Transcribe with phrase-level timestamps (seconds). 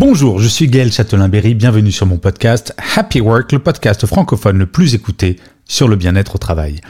[0.00, 4.64] Bonjour, je suis Gaël Châtelain-Berry, bienvenue sur mon podcast Happy Work, le podcast francophone le
[4.64, 5.36] plus écouté
[5.66, 6.80] sur le bien-être au travail.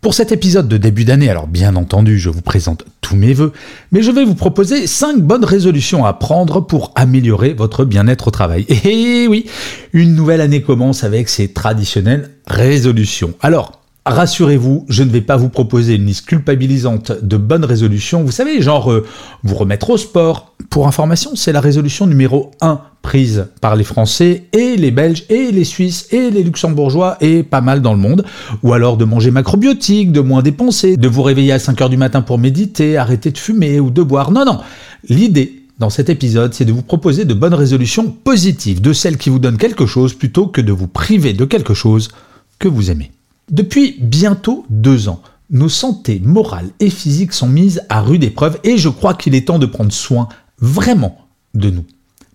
[0.00, 3.52] Pour cet épisode de début d'année, alors bien entendu, je vous présente tous mes voeux,
[3.90, 8.30] mais je vais vous proposer 5 bonnes résolutions à prendre pour améliorer votre bien-être au
[8.30, 8.66] travail.
[8.84, 9.46] Et oui,
[9.92, 13.34] une nouvelle année commence avec ses traditionnelles résolutions.
[13.40, 18.22] Alors, Rassurez-vous, je ne vais pas vous proposer une liste culpabilisante de bonnes résolutions.
[18.22, 19.06] Vous savez, genre euh,
[19.44, 20.52] vous remettre au sport.
[20.68, 25.50] Pour information, c'est la résolution numéro 1 prise par les Français et les Belges et
[25.52, 28.26] les Suisses et les Luxembourgeois et pas mal dans le monde.
[28.62, 31.96] Ou alors de manger macrobiotique, de moins dépenser, de vous réveiller à 5 heures du
[31.96, 34.30] matin pour méditer, arrêter de fumer ou de boire.
[34.32, 34.60] Non, non.
[35.08, 39.30] L'idée dans cet épisode, c'est de vous proposer de bonnes résolutions positives, de celles qui
[39.30, 42.10] vous donnent quelque chose plutôt que de vous priver de quelque chose
[42.58, 43.13] que vous aimez.
[43.50, 48.78] Depuis bientôt deux ans, nos santé morale et physique sont mises à rude épreuve et
[48.78, 50.28] je crois qu'il est temps de prendre soin
[50.58, 51.18] vraiment
[51.54, 51.84] de nous.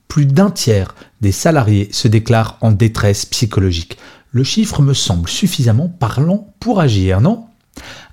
[0.07, 3.97] Plus d'un tiers des salariés se déclarent en détresse psychologique.
[4.31, 7.45] Le chiffre me semble suffisamment parlant pour agir, non?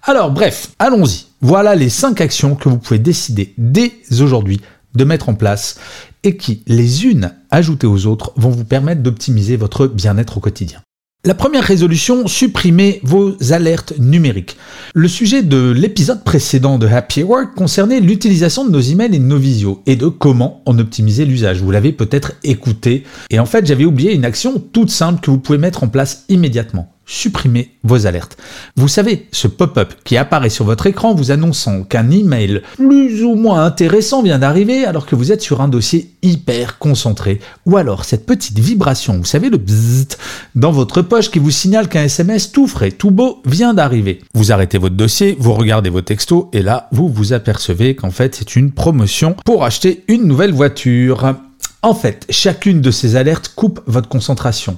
[0.02, 1.26] Alors bref, allons-y.
[1.42, 4.60] Voilà les cinq actions que vous pouvez décider dès aujourd'hui
[4.94, 5.78] de mettre en place
[6.22, 10.80] et qui, les unes ajoutées aux autres, vont vous permettre d'optimiser votre bien-être au quotidien.
[11.26, 14.56] La première résolution, supprimez vos alertes numériques.
[14.94, 19.24] Le sujet de l'épisode précédent de Happy Work concernait l'utilisation de nos emails et de
[19.24, 21.60] nos visios et de comment en optimiser l'usage.
[21.60, 23.02] Vous l'avez peut-être écouté.
[23.30, 26.26] Et en fait, j'avais oublié une action toute simple que vous pouvez mettre en place
[26.28, 28.36] immédiatement supprimez vos alertes.
[28.76, 33.36] Vous savez, ce pop-up qui apparaît sur votre écran vous annonçant qu'un email plus ou
[33.36, 37.40] moins intéressant vient d'arriver alors que vous êtes sur un dossier hyper concentré.
[37.64, 40.18] Ou alors cette petite vibration, vous savez le bzzzt
[40.56, 44.18] dans votre poche qui vous signale qu'un SMS tout frais, tout beau vient d'arriver.
[44.34, 48.34] Vous arrêtez votre dossier, vous regardez vos textos et là vous vous apercevez qu'en fait
[48.34, 51.34] c'est une promotion pour acheter une nouvelle voiture.
[51.82, 54.76] En fait, chacune de ces alertes coupe votre concentration.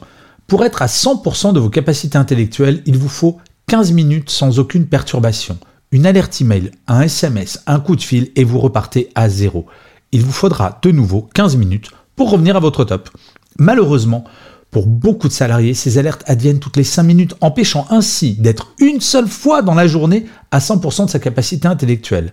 [0.48, 3.36] Pour être à 100% de vos capacités intellectuelles, il vous faut
[3.66, 5.58] 15 minutes sans aucune perturbation.
[5.92, 9.66] Une alerte email, un SMS, un coup de fil et vous repartez à zéro.
[10.10, 13.10] Il vous faudra de nouveau 15 minutes pour revenir à votre top.
[13.58, 14.24] Malheureusement,
[14.70, 19.00] pour beaucoup de salariés, ces alertes adviennent toutes les 5 minutes, empêchant ainsi d'être une
[19.00, 22.32] seule fois dans la journée à 100% de sa capacité intellectuelle.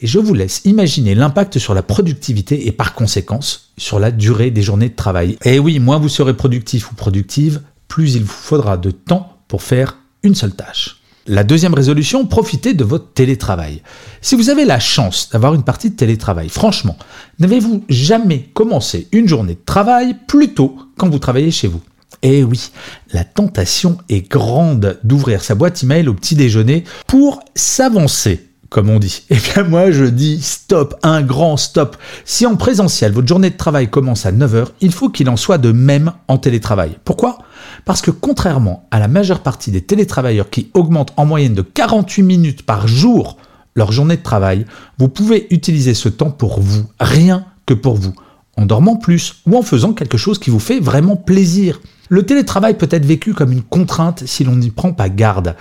[0.00, 4.50] Et je vous laisse imaginer l'impact sur la productivité et par conséquence sur la durée
[4.50, 5.36] des journées de travail.
[5.44, 9.62] Et oui, moins vous serez productif ou productive, plus il vous faudra de temps pour
[9.62, 11.01] faire une seule tâche.
[11.28, 13.82] La deuxième résolution, profitez de votre télétravail.
[14.20, 16.96] Si vous avez la chance d'avoir une partie de télétravail, franchement,
[17.38, 21.80] n'avez-vous jamais commencé une journée de travail plus tôt quand vous travaillez chez vous?
[22.22, 22.70] Eh oui,
[23.12, 28.98] la tentation est grande d'ouvrir sa boîte email au petit déjeuner pour s'avancer comme on
[28.98, 29.24] dit.
[29.28, 31.96] Eh bien moi je dis stop, un grand stop.
[32.24, 35.58] Si en présentiel votre journée de travail commence à 9h, il faut qu'il en soit
[35.58, 36.96] de même en télétravail.
[37.04, 37.38] Pourquoi?
[37.84, 42.22] Parce que contrairement à la majeure partie des télétravailleurs qui augmentent en moyenne de 48
[42.22, 43.36] minutes par jour
[43.74, 44.66] leur journée de travail,
[44.98, 48.14] vous pouvez utiliser ce temps pour vous, rien que pour vous,
[48.56, 51.80] en dormant plus ou en faisant quelque chose qui vous fait vraiment plaisir.
[52.08, 55.56] Le télétravail peut être vécu comme une contrainte si l'on n'y prend pas garde.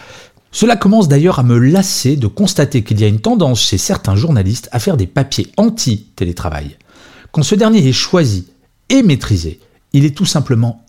[0.52, 4.18] Cela commence d'ailleurs à me lasser de constater qu'il y a une tendance chez certains
[4.18, 6.78] journalistes à faire des papiers anti-télétravail.
[7.32, 8.48] Quand ce dernier est choisi
[8.90, 9.62] et maîtrisé,
[9.94, 10.84] il est tout simplement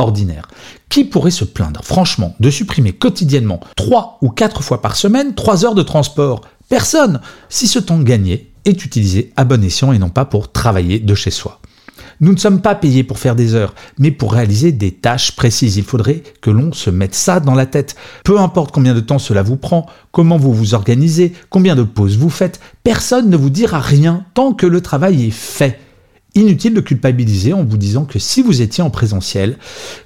[0.00, 0.48] extraordinaire.
[0.88, 5.64] Qui pourrait se plaindre, franchement, de supprimer quotidiennement 3 ou 4 fois par semaine 3
[5.64, 6.40] heures de transport?
[6.68, 10.98] Personne Si ce temps gagné est utilisé à bon escient et non pas pour travailler
[10.98, 11.60] de chez soi.
[12.20, 15.76] Nous ne sommes pas payés pour faire des heures, mais pour réaliser des tâches précises.
[15.76, 17.94] Il faudrait que l'on se mette ça dans la tête.
[18.24, 22.16] Peu importe combien de temps cela vous prend, comment vous vous organisez, combien de pauses
[22.16, 25.78] vous faites, personne ne vous dira rien tant que le travail est fait.
[26.34, 29.58] Inutile de culpabiliser en vous disant que si vous étiez en présentiel,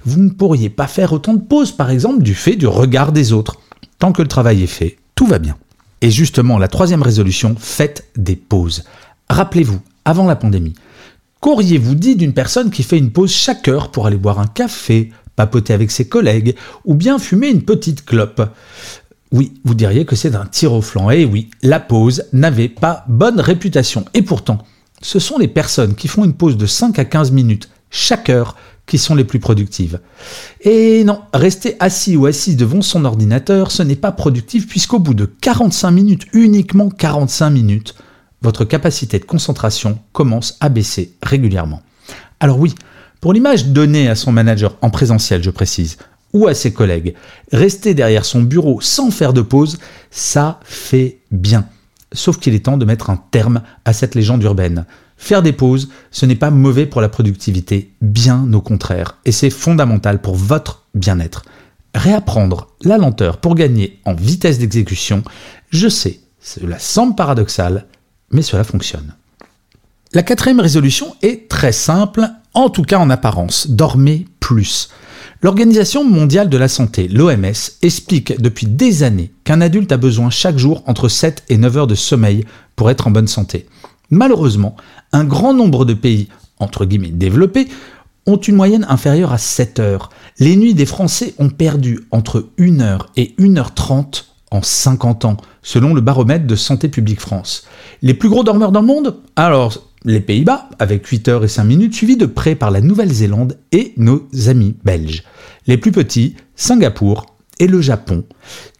[0.05, 3.31] vous ne pourriez pas faire autant de pauses, par exemple, du fait du regard des
[3.31, 3.59] autres.
[3.99, 5.55] Tant que le travail est fait, tout va bien.
[6.01, 8.83] Et justement, la troisième résolution, faites des pauses.
[9.29, 10.75] Rappelez-vous, avant la pandémie,
[11.45, 15.11] Qu'auriez-vous dit d'une personne qui fait une pause chaque heure pour aller boire un café,
[15.35, 16.55] papoter avec ses collègues
[16.85, 18.49] ou bien fumer une petite clope?
[19.31, 21.11] Oui, vous diriez que c'est un tir au flanc.
[21.11, 24.05] Et oui, la pause n'avait pas bonne réputation.
[24.15, 24.57] Et pourtant,
[25.01, 28.55] ce sont les personnes qui font une pause de 5 à 15 minutes chaque heure
[28.85, 29.99] qui sont les plus productives.
[30.61, 35.13] Et non, rester assis ou assise devant son ordinateur, ce n'est pas productif puisqu'au bout
[35.13, 37.95] de 45 minutes, uniquement 45 minutes,
[38.41, 41.81] votre capacité de concentration commence à baisser régulièrement.
[42.39, 42.75] Alors oui,
[43.21, 45.97] pour l'image donnée à son manager en présentiel, je précise,
[46.33, 47.15] ou à ses collègues,
[47.51, 49.79] rester derrière son bureau sans faire de pause,
[50.11, 51.65] ça fait bien.
[52.15, 54.85] Sauf qu'il est temps de mettre un terme à cette légende urbaine.
[55.17, 59.49] Faire des pauses, ce n'est pas mauvais pour la productivité, bien au contraire, et c'est
[59.49, 61.43] fondamental pour votre bien-être.
[61.93, 65.23] Réapprendre la lenteur pour gagner en vitesse d'exécution,
[65.69, 67.85] je sais, cela semble paradoxal,
[68.31, 69.13] mais cela fonctionne.
[70.13, 74.89] La quatrième résolution est très simple, en tout cas en apparence, dormez plus.
[75.45, 77.53] L'Organisation mondiale de la santé, l'OMS,
[77.83, 81.85] explique depuis des années qu'un adulte a besoin chaque jour entre 7 et 9 heures
[81.85, 82.45] de sommeil
[82.75, 83.67] pour être en bonne santé.
[84.09, 84.75] Malheureusement,
[85.11, 87.67] un grand nombre de pays, entre guillemets développés,
[88.25, 90.09] ont une moyenne inférieure à 7 heures.
[90.39, 95.25] Les nuits des Français ont perdu entre 1 heure et 1 heure 30 en 50
[95.25, 97.67] ans, selon le baromètre de Santé publique France.
[98.01, 99.17] Les plus gros dormeurs dans le monde?
[99.35, 103.59] Alors, les Pays-Bas, avec 8 heures et 5 minutes, suivis de près par la Nouvelle-Zélande
[103.71, 105.23] et nos amis belges.
[105.67, 107.25] Les plus petits, Singapour
[107.59, 108.25] et le Japon,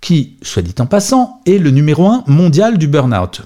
[0.01, 3.41] qui, soit dit en passant, est le numéro 1 mondial du burn-out.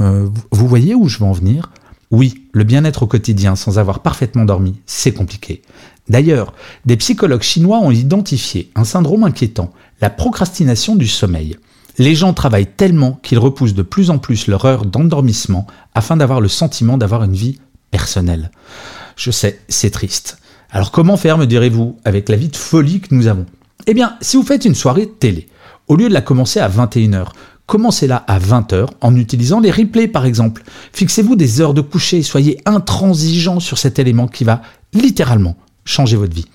[0.00, 1.70] Euh, vous voyez où je veux en venir?
[2.10, 5.62] Oui, le bien-être au quotidien sans avoir parfaitement dormi, c'est compliqué.
[6.08, 6.52] D'ailleurs,
[6.84, 11.56] des psychologues chinois ont identifié un syndrome inquiétant, la procrastination du sommeil.
[11.98, 16.40] Les gens travaillent tellement qu'ils repoussent de plus en plus leur heure d'endormissement afin d'avoir
[16.40, 17.58] le sentiment d'avoir une vie
[17.90, 18.50] personnelle.
[19.16, 20.38] Je sais, c'est triste.
[20.74, 23.44] Alors comment faire, me direz-vous, avec la vie de folie que nous avons?
[23.86, 25.48] Eh bien, si vous faites une soirée télé,
[25.86, 27.26] au lieu de la commencer à 21h,
[27.66, 30.62] commencez-la à 20h en utilisant les replays par exemple.
[30.94, 34.62] Fixez-vous des heures de coucher, soyez intransigeant sur cet élément qui va
[34.94, 36.46] littéralement changer votre vie.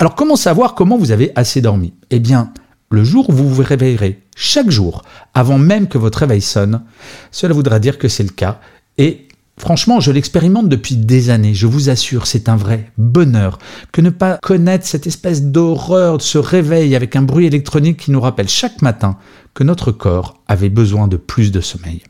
[0.00, 1.94] Alors comment savoir comment vous avez assez dormi?
[2.10, 2.52] Eh bien,
[2.90, 5.02] le jour où vous vous réveillerez chaque jour,
[5.34, 6.82] avant même que votre réveil sonne,
[7.30, 8.58] cela voudra dire que c'est le cas.
[8.98, 9.25] Et
[9.58, 11.54] franchement, je l'expérimente depuis des années.
[11.54, 13.58] Je vous assure, c'est un vrai bonheur
[13.92, 18.10] que ne pas connaître cette espèce d'horreur de ce réveil avec un bruit électronique qui
[18.10, 19.16] nous rappelle chaque matin
[19.54, 22.02] que notre corps avait besoin de plus de sommeil.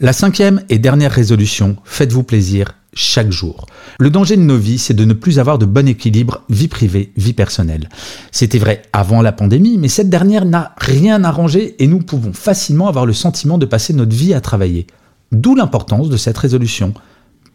[0.00, 3.66] La cinquième et dernière résolution, faites-vous plaisir chaque jour.
[3.98, 7.12] Le danger de nos vies, c'est de ne plus avoir de bon équilibre vie privée,
[7.16, 7.88] vie personnelle.
[8.30, 12.88] C'était vrai avant la pandémie, mais cette dernière n'a rien arrangé et nous pouvons facilement
[12.88, 14.86] avoir le sentiment de passer notre vie à travailler.
[15.34, 16.94] D'où l'importance de cette résolution.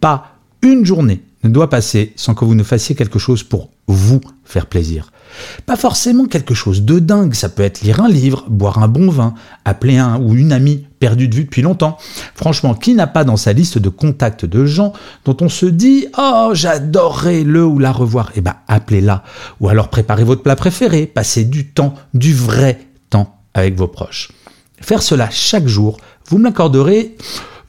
[0.01, 4.19] Pas une journée ne doit passer sans que vous ne fassiez quelque chose pour vous
[4.43, 5.11] faire plaisir.
[5.65, 9.09] Pas forcément quelque chose de dingue, ça peut être lire un livre, boire un bon
[9.09, 9.33] vin,
[9.63, 11.97] appeler un ou une amie perdue de vue depuis longtemps.
[12.35, 14.91] Franchement, qui n'a pas dans sa liste de contacts de gens
[15.23, 19.23] dont on se dit "Oh, j'adorerais le ou la revoir." Eh ben, appelez-la
[19.61, 24.31] ou alors préparez votre plat préféré, passez du temps, du vrai temps avec vos proches.
[24.81, 25.97] Faire cela chaque jour,
[26.27, 27.15] vous me l'accorderez,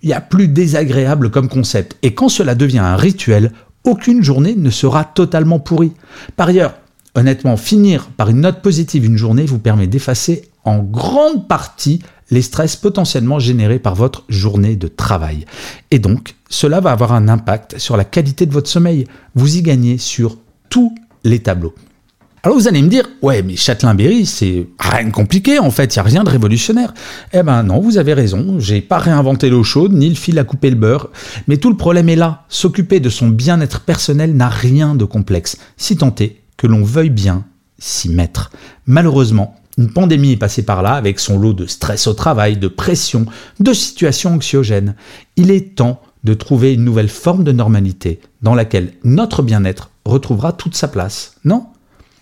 [0.02, 3.52] il y a plus désagréable comme concept et quand cela devient un rituel,
[3.84, 5.92] aucune journée ne sera totalement pourrie.
[6.36, 6.74] Par ailleurs,
[7.14, 12.42] honnêtement, finir par une note positive une journée vous permet d'effacer en grande partie les
[12.42, 15.44] stress potentiellement générés par votre journée de travail.
[15.90, 19.06] Et donc, cela va avoir un impact sur la qualité de votre sommeil.
[19.34, 20.38] Vous y gagnez sur
[20.68, 21.74] tous les tableaux.
[22.42, 25.98] Alors vous allez me dire, ouais, mais Châtelain-Berry, c'est rien de compliqué, en fait, il
[25.98, 26.94] n'y a rien de révolutionnaire.
[27.34, 30.44] Eh ben non, vous avez raison, j'ai pas réinventé l'eau chaude, ni le fil à
[30.44, 31.10] couper le beurre,
[31.48, 32.44] mais tout le problème est là.
[32.48, 37.10] S'occuper de son bien-être personnel n'a rien de complexe, si tant est que l'on veuille
[37.10, 37.44] bien
[37.78, 38.50] s'y mettre.
[38.86, 42.68] Malheureusement, une pandémie est passée par là avec son lot de stress au travail, de
[42.68, 43.26] pression,
[43.60, 44.94] de situations anxiogènes.
[45.36, 50.52] Il est temps de trouver une nouvelle forme de normalité dans laquelle notre bien-être retrouvera
[50.52, 51.66] toute sa place, non?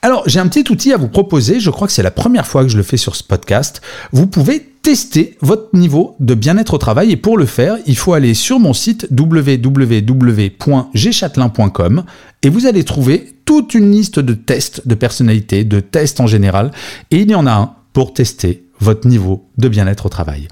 [0.01, 1.59] Alors, j'ai un petit outil à vous proposer.
[1.59, 3.83] Je crois que c'est la première fois que je le fais sur ce podcast.
[4.13, 8.15] Vous pouvez tester votre niveau de bien-être au travail et pour le faire, il faut
[8.15, 12.05] aller sur mon site www.gchatelain.com
[12.43, 16.71] et vous allez trouver toute une liste de tests de personnalité, de tests en général
[17.11, 20.49] et il y en a un pour tester votre niveau de bien-être au travail.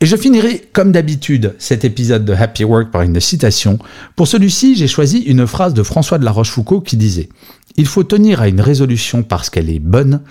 [0.00, 3.78] Et je finirai comme d'habitude cet épisode de Happy Work par une citation.
[4.16, 7.28] Pour celui-ci, j'ai choisi une phrase de François de la Rochefoucauld qui disait
[7.76, 10.22] il faut tenir à une résolution parce qu'elle est bonne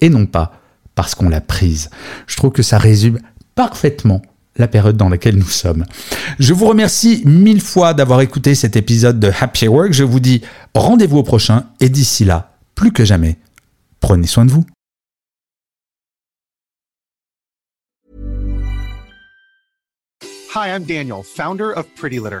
[0.00, 0.60] et non pas
[0.94, 1.90] parce qu'on l'a prise.
[2.26, 3.20] Je trouve que ça résume
[3.54, 4.22] parfaitement
[4.56, 5.84] la période dans laquelle nous sommes.
[6.38, 9.92] Je vous remercie mille fois d'avoir écouté cet épisode de Happy Work.
[9.92, 10.42] Je vous dis
[10.74, 13.36] rendez-vous au prochain et d'ici là, plus que jamais,
[14.00, 14.64] prenez soin de vous.
[20.54, 22.40] Hi, I'm Daniel, founder of Pretty Litter.